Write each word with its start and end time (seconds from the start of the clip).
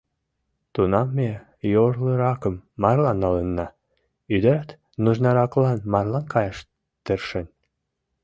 Тунам 0.73 1.07
ме 1.17 1.29
йорлыракым 1.73 2.55
марлан 2.81 3.17
налынна, 3.23 3.67
ӱдырат 4.35 4.69
нужнараклан 5.03 5.79
марлан 5.91 6.25
каяш 6.33 6.57
тыршен. 7.05 7.47